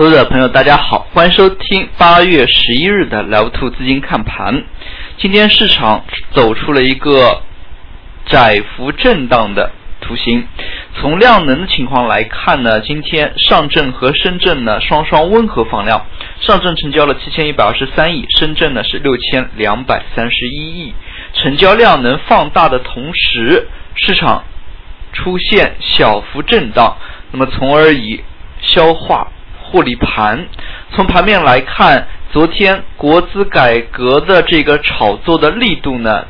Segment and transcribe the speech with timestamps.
[0.00, 4.64] 投资者朋友，大家好，欢迎收听八月十一日的 Live Two 资金看盘。
[5.18, 7.42] 今天市场走出了一个
[8.24, 10.48] 窄幅震荡的图形。
[10.98, 16.06] 从量能的情况来看呢，今天上证和深圳呢双双温和放量，
[16.40, 20.94] 上证成交了七千一百二十三亿，深圳呢是六千两百三十一亿。
[21.34, 24.44] 成交量能放大的同时，市场
[25.12, 26.96] 出现小幅震荡，
[27.32, 28.24] 那么从而以
[28.62, 29.30] 消化。
[29.70, 30.48] 获利盘，
[30.92, 36.26] 从盘面来看，昨天国资改革的这个炒作的力度呢，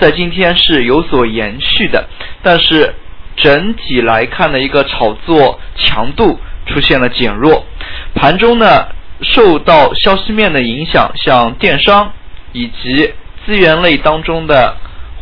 [0.00, 2.08] 在今天是有所延续的，
[2.42, 2.92] 但是
[3.36, 7.64] 整体来看的一个炒作强度出现了减弱。
[8.12, 8.88] 盘中呢，
[9.22, 12.12] 受到消息面的影响，像电商
[12.52, 13.14] 以及
[13.46, 14.76] 资源类当中的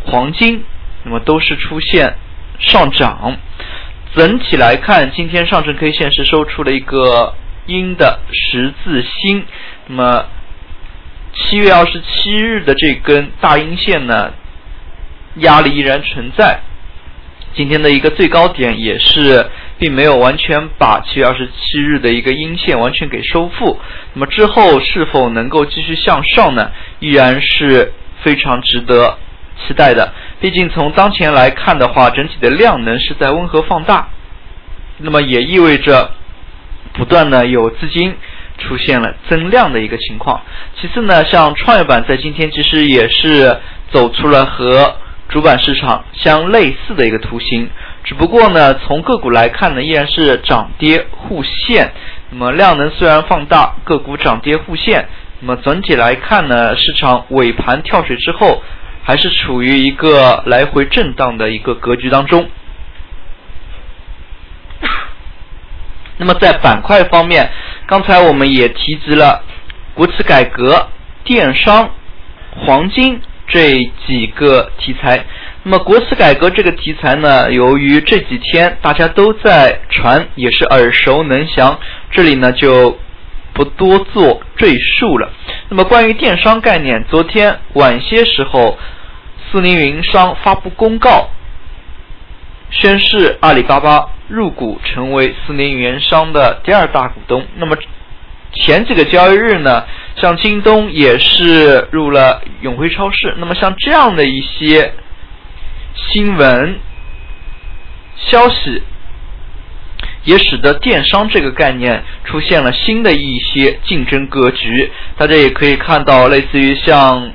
[0.06, 0.64] 黄金，
[1.04, 2.14] 那么都是出现
[2.58, 3.36] 上涨。
[4.14, 7.34] 整体来看，今天上证 K 线是收出了一个。
[7.68, 9.44] 阴的十字星，
[9.88, 10.24] 那么
[11.34, 14.32] 七月二十七日的这根大阴线呢，
[15.36, 16.60] 压力依然存在。
[17.54, 23.78] 今天的一个最高点也是并没有完全把七月二十七日的一个阴线完全给收复。
[24.14, 26.72] 那么之后是否能够继续向上呢？
[27.00, 29.18] 依然是非常值得
[29.66, 30.14] 期待的。
[30.40, 34.08] 毕竟从当前来看的话，整体的量能是在温和放大，
[34.96, 36.12] 那么也意味着。
[36.98, 38.14] 不断的有资金
[38.58, 40.42] 出现了增量的一个情况。
[40.78, 43.56] 其次呢，像创业板在今天其实也是
[43.90, 44.96] 走出了和
[45.28, 47.70] 主板市场相类似的一个图形，
[48.02, 51.92] 只不过呢，从个股来看呢，依然是涨跌互现。
[52.30, 55.08] 那么量能虽然放大，个股涨跌互现。
[55.40, 58.62] 那么整体来看呢，市场尾盘跳水之后，
[59.04, 62.48] 还是处于一个来回震荡的一个格局当中。
[66.18, 67.50] 那么在板块方面，
[67.86, 69.42] 刚才我们也提及了
[69.94, 70.88] 国企改革、
[71.24, 71.90] 电商、
[72.50, 75.24] 黄金这几个题材。
[75.62, 81.78] 那么国企改革这个题材呢，由于这几天大家都在传，也是耳熟能详，
[82.10, 82.98] 这里呢就
[83.52, 85.30] 不多做赘述了。
[85.68, 88.78] 那么关于电商概念，昨天晚些时候，
[89.50, 91.28] 苏宁云商发布公告，
[92.70, 94.08] 宣示阿里巴巴。
[94.28, 97.46] 入股成为四宁元商的第二大股东。
[97.56, 97.76] 那么
[98.52, 99.84] 前几个交易日呢，
[100.16, 103.34] 像京东也是入了永辉超市。
[103.38, 104.92] 那么像这样的一些
[105.94, 106.78] 新闻
[108.16, 108.82] 消息，
[110.24, 114.92] 也使得电商这个概念出现了新的一些竞争格局。
[115.16, 117.32] 大家也可以看到，类似于像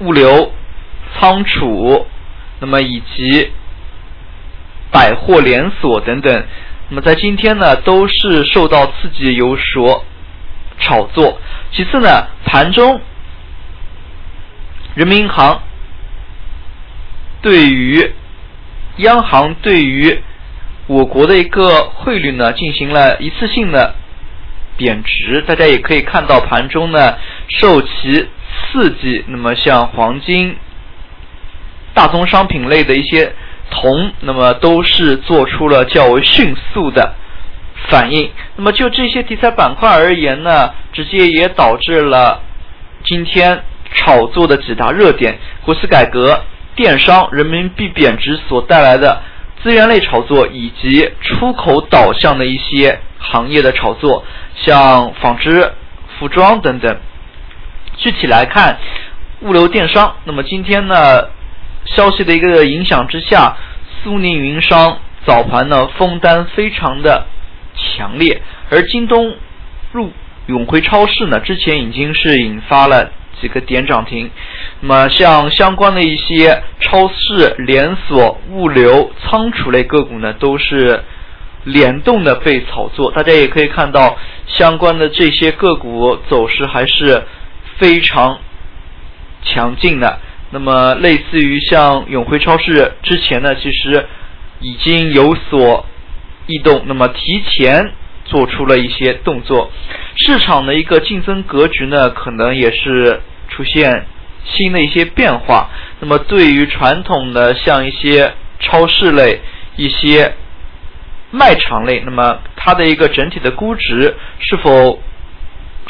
[0.00, 0.52] 物流、
[1.14, 2.06] 仓储，
[2.58, 3.50] 那么以及。
[4.92, 6.44] 百货连锁等等，
[6.88, 10.04] 那么在今天呢，都是受到刺激有所
[10.80, 11.40] 炒作。
[11.70, 13.00] 其次呢，盘中
[14.96, 15.62] 人民银行
[17.40, 18.12] 对于
[18.96, 20.20] 央行对于
[20.88, 23.94] 我国的一个汇率呢，进行了一次性的
[24.76, 25.40] 贬值。
[25.42, 28.26] 大家也可以看到盘中呢，受其
[28.72, 30.56] 刺激，那么像黄金、
[31.94, 33.32] 大宗商品类的一些。
[33.70, 37.14] 铜，那么都是做出了较为迅速的
[37.88, 38.30] 反应。
[38.56, 42.42] 那么就这些题材板块而言呢，直接也导致了
[43.04, 43.62] 今天
[43.94, 46.42] 炒作的几大热点：国企改革、
[46.74, 49.22] 电商、人民币贬值所带来的
[49.62, 54.24] 资源类炒作，以及出口导向的一些行业的炒作，
[54.56, 55.72] 像纺织、
[56.18, 56.96] 服装等等。
[57.96, 58.78] 具体来看，
[59.40, 61.28] 物流电商，那么今天呢？
[61.86, 63.56] 消息的一个影响之下，
[64.02, 67.26] 苏宁云商早盘呢封单非常的
[67.74, 69.34] 强烈，而京东
[69.92, 70.12] 入
[70.46, 74.30] 永辉超市呢之前已经是引发了几个点涨停，
[74.80, 81.02] 那么像相关的一些超市连锁、物流、仓储类个股呢都是
[81.64, 84.16] 联动的被炒作，大家也可以看到
[84.46, 87.24] 相关的这些个股走势还是
[87.78, 88.38] 非常
[89.42, 90.18] 强劲的。
[90.52, 94.04] 那么，类似于像永辉超市之前呢，其实
[94.60, 95.86] 已经有所
[96.46, 97.92] 异动，那么提前
[98.24, 99.70] 做出了一些动作，
[100.16, 104.06] 市场的一个竞争格局呢，可能也是出现
[104.44, 105.70] 新的一些变化。
[106.00, 109.40] 那么，对于传统的像一些超市类、
[109.76, 110.34] 一些
[111.30, 115.00] 卖场类，那么它的一个整体的估值是否？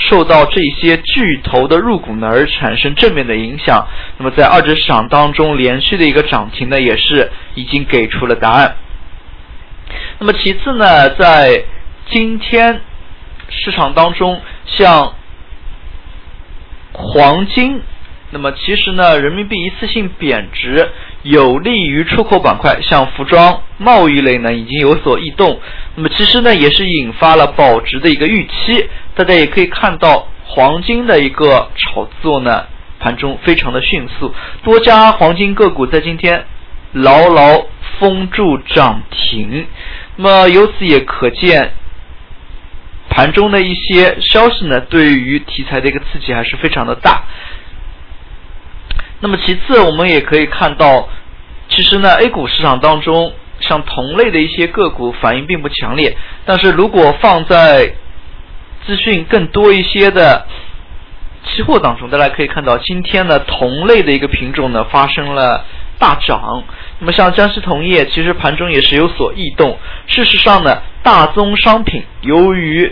[0.08, 3.87] 受到这些巨头的入股呢而产生正面的影响，
[4.19, 8.76] 那么在二级市场当中连续的一个涨停呢，也是已经给出了答案。
[10.19, 11.64] 那么其次呢，在
[12.11, 12.81] 今天
[13.49, 15.14] 市场当中像
[16.93, 17.82] 黄金。
[18.32, 20.88] 那么其实呢，人民币一次性贬值
[21.22, 25.61] 有利于出口板块，像服装、贸易类呢已经有所异动。
[25.94, 28.88] 那么其实呢，也是引发了保值的一个预期。
[29.14, 32.64] 大家也可以看到，黄金的一个炒作呢，
[32.99, 36.44] 盘中非常的迅速，多家黄金个股在今天
[36.93, 37.66] 牢牢
[37.99, 39.66] 封住涨停。
[40.16, 41.73] 那么由此也可见，
[43.11, 47.25] 盘中的一些消息呢，对于题材的一个刺激还是非常的大。
[49.20, 51.08] 那么其次，我们也可以看到，
[51.69, 56.17] 其实呢，A 股市场当中，像同类的一些个股反应并不强烈。
[56.46, 57.93] 但是如果放在
[58.87, 60.46] 资讯更多一些的
[61.44, 65.64] 期货当中，大家可以看到，今天呢，同类的一个品种呢发生了
[65.99, 66.64] 大涨。
[66.99, 69.78] 那么像江西铜业，其实盘中也是有所异动。
[70.06, 72.90] 事实上呢，大宗商品由于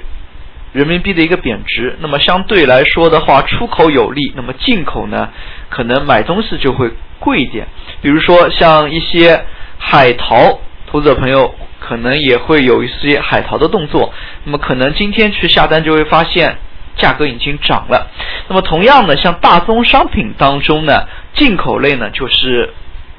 [0.72, 5.30] 人民币的一个贬值，那么相对来说的话，出口有利，那么进口呢？
[5.70, 7.66] 可能买东西就会贵一点，
[8.02, 9.44] 比如说像一些
[9.78, 14.12] 海淘，投资者朋友可能也会有一些海淘的动作。
[14.44, 16.56] 那么可能今天去下单就会发现
[16.96, 18.08] 价格已经涨了。
[18.48, 22.72] 那么同样的，像大宗商品当中呢，进口类呢就是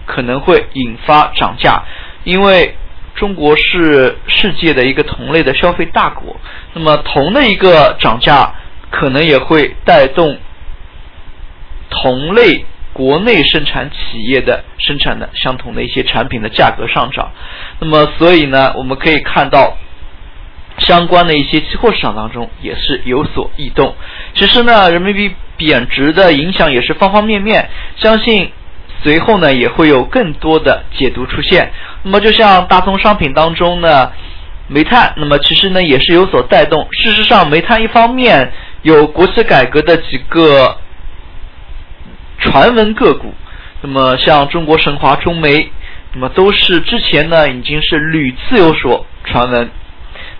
[0.05, 1.83] 可能会引发涨价，
[2.23, 2.75] 因为
[3.19, 6.39] 中国是世界的一个同类的消费大国，
[6.73, 8.55] 那么铜的一个涨价
[8.89, 10.37] 可能也会带动。
[11.91, 12.63] 同类
[12.93, 17.31] 国内生产企业的生产的相同的一些产品的价格上涨，
[17.79, 19.75] 那么所以呢，我们可以看到
[20.77, 23.95] 相关的一些期货市场当中也是有所异动。
[24.35, 28.51] 其实呢，人民币贬值的影响也是方方面面，相信
[29.01, 31.71] 随后呢也会有更多的解读出现。
[32.03, 34.11] 那么就像大宗商品当中呢，
[34.67, 36.87] 煤炭，那么其实呢也是有所带动。
[36.91, 38.51] 事实上，煤炭一方面
[38.81, 40.77] 有国企改革的几个。
[42.41, 43.33] 传闻个股，
[43.81, 45.69] 那么像中国神华、中煤，
[46.13, 49.69] 那么都是之前呢已经是屡次有所传闻。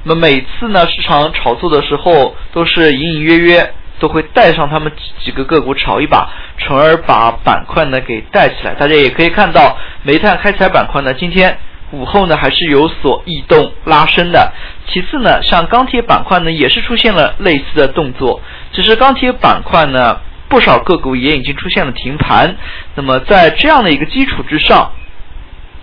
[0.03, 8.73] 那么每次呢市场炒作的时候，都是隐隐约约都会带上他们几个个股炒一把，从而把板块呢给带起来。
[8.73, 11.57] 大家也可以看到，煤炭开采板块呢今天
[11.91, 14.51] 午后呢还是有所异动拉升的。
[14.87, 18.41] 其次呢，像钢铁板块呢也是出现了类似的动作，
[18.71, 20.21] 只是钢铁板块呢。
[20.49, 22.55] 不少个股也已经出现了停盘，
[22.95, 24.93] 那么在这样的一个基础之上，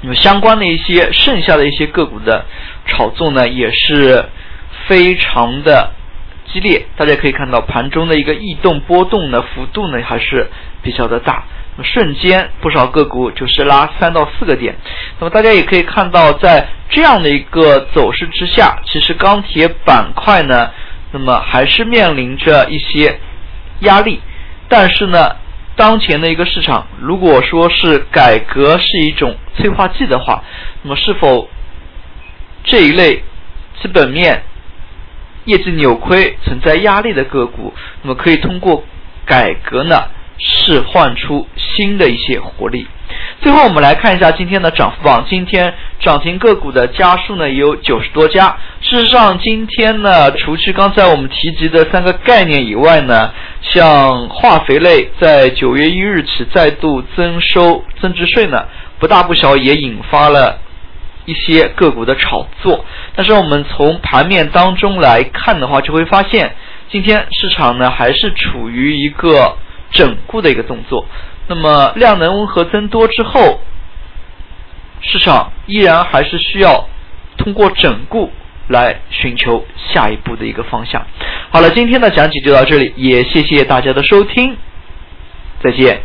[0.01, 2.45] 那么相关的一些剩下的一些个股的
[2.85, 4.25] 炒作呢，也是
[4.89, 5.93] 非常的
[6.53, 6.87] 激烈。
[6.97, 10.49] 大家可以看到盘中的一个异动波动呢，幅度呢还是
[10.83, 11.45] 比较的大。
[11.77, 14.75] 那么瞬间不少个股就是拉三到四个点。
[15.19, 20.71] 那么大家也可以看到，在这样的一个走势之下，其实钢铁板块呢，
[21.13, 23.21] 那么还是面临着一些
[23.81, 24.21] 压力。
[24.69, 25.37] 但是呢，
[25.77, 30.43] 当前的一个市场，如果说是改革是一种催化剂的话，
[30.83, 31.49] 那么是否
[32.65, 33.23] 这一类
[33.83, 34.43] 基本面
[35.47, 37.73] 业绩扭亏、存在压力的个股，
[38.03, 38.85] 那么可以通过
[39.25, 40.05] 改革呢，
[40.39, 42.87] 释放出新的一些活力？
[43.41, 45.25] 最后，我们来看一下今天的涨幅榜。
[45.29, 48.57] 今天涨停个股的家数呢也有九十多家。
[48.81, 53.33] 事实上，今天呢，除去刚才我们提及的三个概念以外呢，
[53.63, 58.67] 像化肥类在九月一日起再度增收增值税呢，
[58.99, 60.59] 不大不小也引发了
[61.27, 62.85] 一些个股的炒作。
[63.15, 66.57] 但是我们从盘面当中来看的话，就会发现
[66.89, 69.57] 今天市场呢还是处于一个
[69.91, 71.05] 整固的一个动作。
[71.49, 73.61] 那么量能温和增多之后，
[75.01, 76.89] 市场依然还是需要
[77.37, 78.33] 通过整固
[78.69, 81.07] 来寻求下一步的一个方向。
[81.51, 84.57] 好了，今天的讲解就到这里，也谢谢大家的收听，
[85.63, 86.01] 再见。